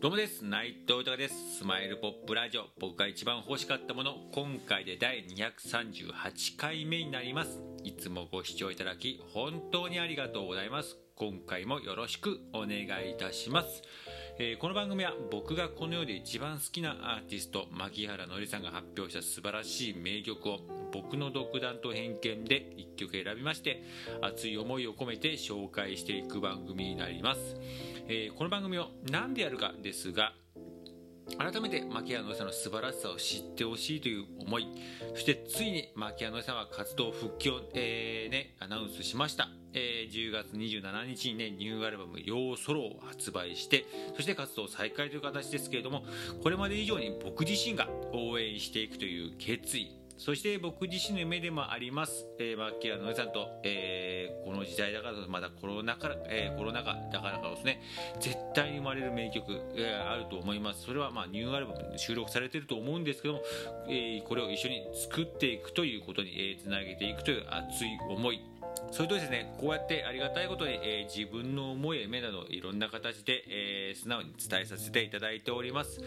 [0.00, 0.44] どうもです。
[0.44, 1.58] 内藤豊です。
[1.58, 2.66] スマイルポップラジオ。
[2.78, 4.14] 僕が一番欲しかったもの。
[4.32, 7.60] 今回で第238回目になります。
[7.82, 10.96] いつもご視聴いただき本当にありがとうございます。
[11.16, 13.82] 今回もよろしくお願いいたします。
[14.40, 20.60] えー、この番組は僕がこの世で一番好きなアーティスト牧原のりさんが発表した素晴らしい名曲を
[20.92, 23.82] 僕の独断と偏見で1曲選びまして
[24.22, 27.56] 熱い思いを込めて紹介していく番組になります、
[28.06, 30.34] えー、この番組を何でやるかですが
[31.36, 34.68] 改めて牧原のりさんの素晴らしさを知ってほしいという思い
[35.14, 39.48] そしてついに牧原のりさんは活動復帰を、えーね、アナウンスしました。
[39.78, 46.04] えー、10月27日にね、ニューアルバム、ヨーソロを発売して、そして活動再開という形ですけれども、
[46.42, 57.80] これまで以上に僕自身が応援していくという決意、そして僕自身の夢でもあります、えー、マッキーノイさんと、えー、この時代だからまだコロナ禍、えー、コロナ禍だからかですね
[58.18, 59.44] 絶対に生まれる名曲、
[59.76, 60.82] えー、あると思います。
[60.82, 63.42] それはまあニューアルバムで収録されてると思うんですけども、
[63.88, 68.40] えー、これを一緒に作っていくということに、えー、つなげていくという熱い思い。
[68.90, 76.00] それとですねこうやってありがたいことに、えー、自分の思いや夢などいろんな形で、えー、素直に伝えさせていただいております。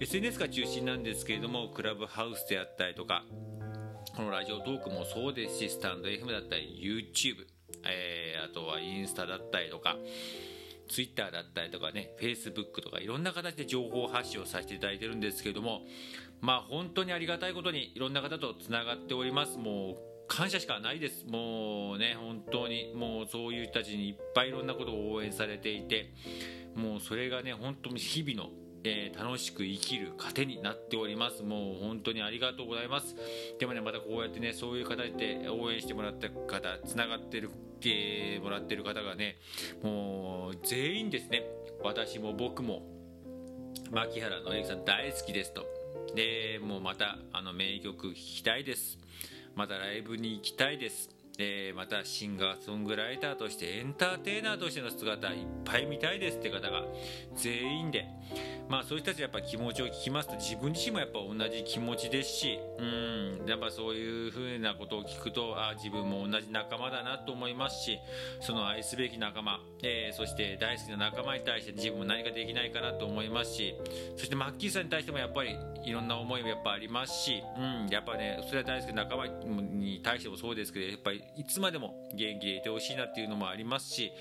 [0.00, 3.24] SNS が中心なんですけれどもクラブハウスであったりとか
[4.14, 7.46] このラジオトークもそうですしスタンド FM だったり YouTube、
[7.84, 9.96] えー、あとはインスタだったりとか
[10.88, 15.80] Twitter だったりとかね Facebook とかいろんな形で情報発信をさせていただいてるんですけれども
[16.40, 19.58] まあ本当にありがたいことにいろんな方とつながっております。
[19.58, 21.24] もう感謝しかないです。
[21.26, 26.12] もうね、本当に、もうそういう人たちにいっぱいいろんなことを応援されていて、
[26.74, 28.50] もうそれがね、本当に日々の、
[28.84, 31.42] えー、楽しく生きる糧になっております。
[31.42, 33.16] もう本当にありがとうございます。
[33.58, 37.50] でもね、またこうやってね、そういう形で応援してもらった方、つながってる、
[37.84, 39.36] えー、もらってる方がね、
[39.82, 41.44] もう全員ですね、
[41.82, 42.82] 私も僕も、
[43.90, 45.64] 牧原のりさん大好きですと。
[46.14, 48.98] で、もうまた、あの名曲聴きたいです。
[49.56, 51.08] またライブに行きたいです。
[51.38, 56.84] えー、またシンガーソングライターとしてエンターテイナーとしての姿いっぱい見たいですって方が
[57.34, 58.06] 全員で。
[58.68, 62.82] まあそういう人たちやっぱ気持ちを聞きますと自分自身もやっぱ同じ気持ちですしう
[63.44, 67.98] んやっぱそういうふうなことを聞くとあ自分も同じ仲間だなと思いますし
[68.40, 73.74] その愛すべき仲間、えー、そして大好きな仲間に対して自分も何かできないかなと思いますし
[74.16, 84.12] そしてマッキーさんに対してもやっぱりいろんな思いもやっぱありますしうんやっぱねそれは大好きな仲間に対してもそうですけどやっぱりいつまでも元気でいてほしいなっていうのもありますし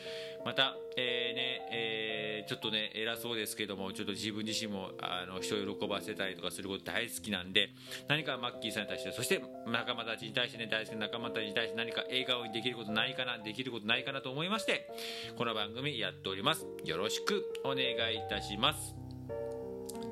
[0.46, 7.70] また、えー、ねえー、ちょっとね偉そうですけどもちょっと自分自身もあの人を喜ばせたりとかすること大好きなんで
[8.08, 14.90] 何かマッキーさんに対してそして仲間たちに対してね大好きな仲間たちに対して何か笑顔にできることないかなできることないかなと思いまして
[15.38, 19.05] この番組やっておりますよろしくお願いいたします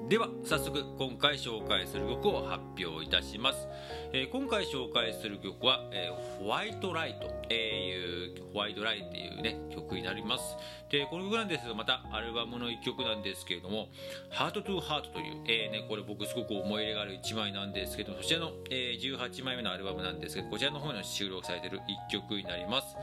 [0.09, 3.68] では早速今回紹介する曲を発表いたします、
[4.12, 10.58] えー、今回紹介する曲は、えー、ホワイトライト、えー、いうホワイトライトっていうね曲になります。
[10.90, 13.88] でこの曲なんですがまたアルバムの1曲なんですけれども
[14.30, 22.96] 「ハートトゥーハートという、えーね、これ僕すごく思い入れがある1枚なんですけどそちらの、えー、18枚目のアルバムなんですけどこちらの方に収録されている1曲になります。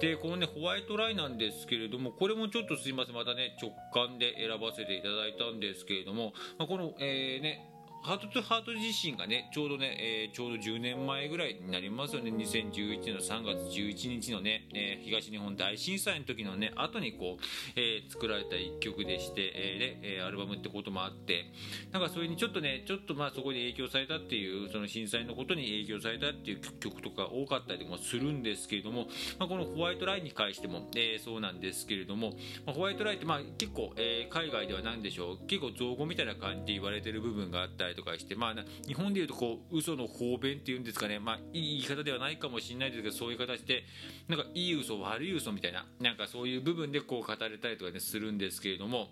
[0.00, 3.14] でこのねホワイトライなんですけれどもこれもちょっとすいません。
[3.14, 7.60] またね直感で選ばせていただいたんですけれどもまあ、この、えーね、
[8.02, 12.30] ハートとハート自身がね、ちょうどね、えー、ちょうど10年前ぐらいになりますよね。
[12.30, 17.42] 2011年の3月11日のね、えー、東日本大震災の時のね、後にこう、
[17.76, 21.52] えー、作られた一曲でして、えー、で、アルバムってこともあって、
[21.92, 32.30] なんかそれにちょっとね、ちょっとまあそこに影響されたっていう、その震災のことに影響されたっていう曲とか多かったりもするんですけれども、まあ、このホワイトラインに関しても、えー、そうなんですけれども、
[32.64, 38.54] まあ、ホワイトラインってまあ結構、えー、海外では何でしょう、結構造語みたいな感じで言われてる部分があったりとかして、まあ、
[38.86, 43.84] 日本でいうとこう嘘の方便っていうんですかね、まあ、いい言い方ではないかもしれないですけどそういう形で
[44.28, 49.08] なんかいい嘘悪い嘘みたいななんかそういう部分でこう語れたりとか、ね、するんですけれども。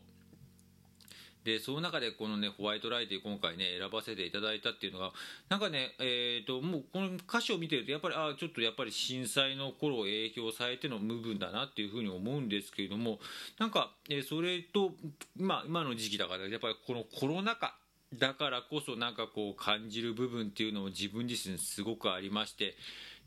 [1.49, 5.13] でその中でこのねホワイトライト今回ね選ばせていただいたっていうのが
[5.49, 13.19] なんかねえっ、ー、ともうこの歌詞を見てるとやっぱりあちょっとやっぱり震災の頃影響されての部分だなっていうふうに思うんですけれども
[13.59, 14.93] なんか、えー、それと
[15.39, 17.75] まあ今の時期だからやっぱりこのコロナ禍
[18.15, 22.75] だからこそなんかこう感じる部分っていうのも自分自身すごくありまして、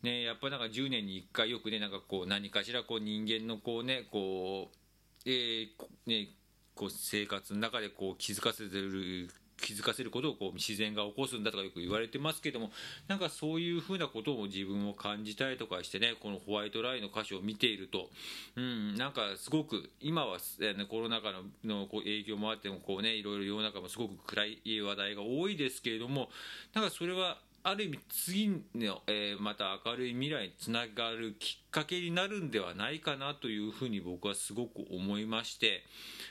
[0.02, 5.70] ね、やっぱなんか10年に1回よくねなんかこう何かしらこう人間のこうねこう、えー、
[6.08, 6.30] ね
[6.74, 9.30] こう生活の中でこう気づかせてる
[9.62, 12.72] 気づかせることをこう自然が起こすんだとかよく言われてますけども
[13.08, 18.10] なんかそういうふうなことを自分を感じたりとかしてねこのホワイトラインの歌詞を見ていると、
[18.58, 26.30] うん、なんかすごく今は、ね、コロナ禍ののこう影響もあってもこう、ね、いろいろ世の中もすごく暗い話題が多いですけれども
[26.74, 35.84] なんかそれはある意味次の、えー、また明るい未来につながるきっかけになるんではないかなというふうに僕はすごく思いまして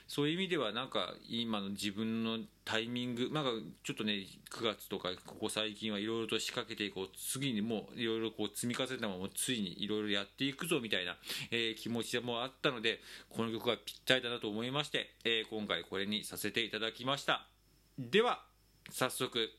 [0.08, 3.50] そういう意味ではなんか今の自分のタイミングなんか
[3.84, 11.16] ちょっとね9月とかここ最近はいろいろと仕掛けていこう次にもういろいろこう積み重ねたままついにいろいろやっていくぞみたいな、
[11.50, 17.46] えー、気持ちでもあったのでこの曲がぴったりだなと思いまして、えー、今回これにさせていただきました。
[17.98, 18.40] では
[18.90, 19.50] 早速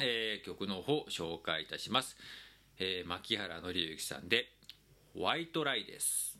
[0.00, 2.16] えー、曲の方紹介いたします、
[2.78, 4.46] えー、牧原紀之さんで
[5.14, 6.38] 「ホワイトライ」です。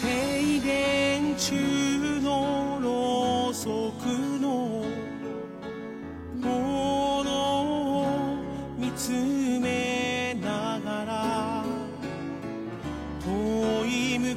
[0.00, 1.77] 停電中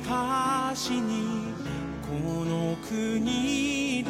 [0.04, 1.54] 昔に
[2.02, 4.10] この国で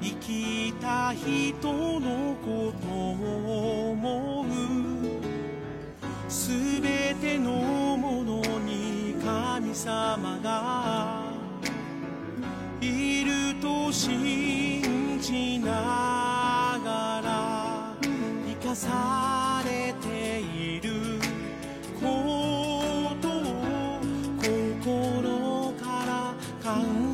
[0.00, 4.46] 生きた人のことを思う。
[6.28, 11.24] すべてのものに神様が
[12.80, 17.96] いると信じながら
[18.60, 19.07] 生かさ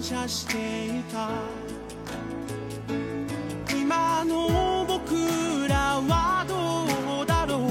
[0.05, 1.31] 謝していた。
[3.75, 7.71] 今の僕らはどうだろう。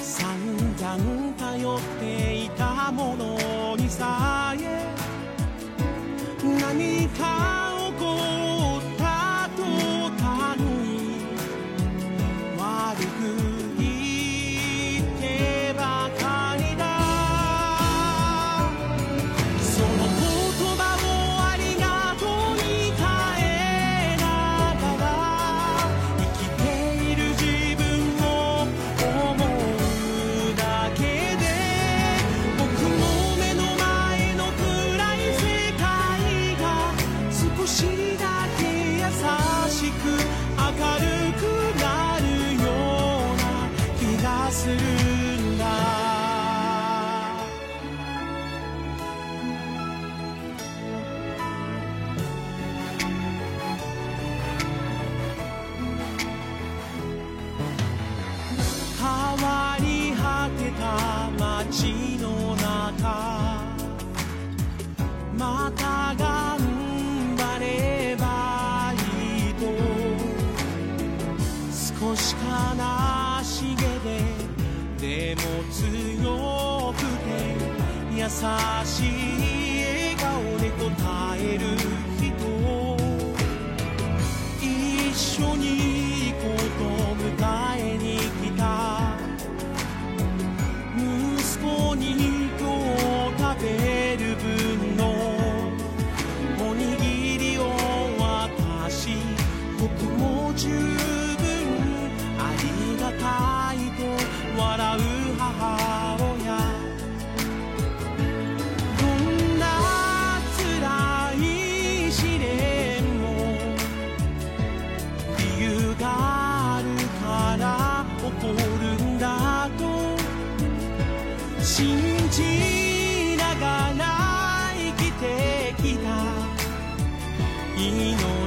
[0.00, 4.86] 散々頼っていたものにさえ
[6.60, 7.73] 何か
[44.64, 45.13] する
[78.24, 78.40] 優しい
[79.84, 81.76] 笑顔で答える
[82.16, 82.32] 人
[84.62, 86.93] 一緒に行こうと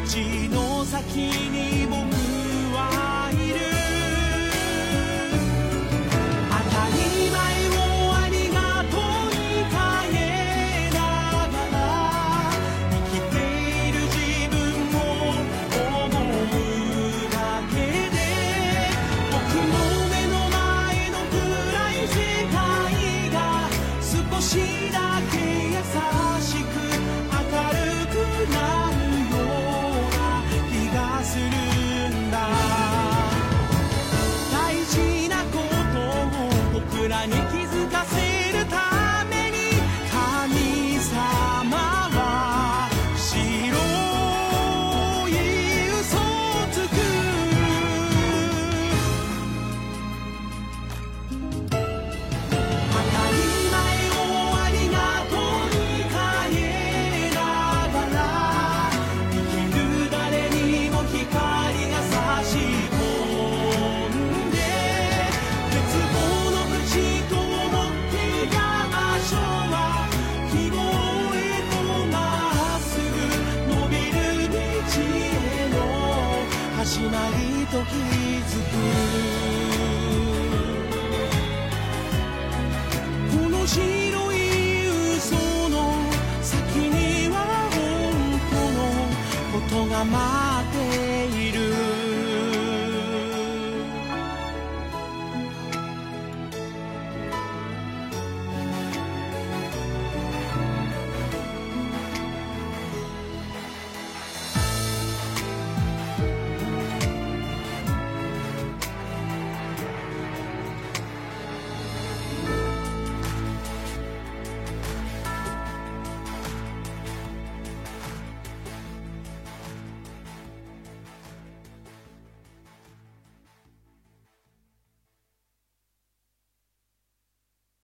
[0.05, 2.26] 命の先に僕
[89.97, 90.46] 嘘の